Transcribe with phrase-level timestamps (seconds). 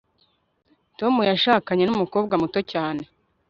[0.99, 3.03] Tom yashakanye numukobwa muto cyane